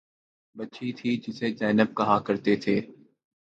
بچی 0.55 0.87
تھی 0.97 1.09
جسے 1.23 1.47
زینب 1.59 1.89
کہا 1.97 2.17
کرتے 2.25 2.55
تھے 2.63 2.75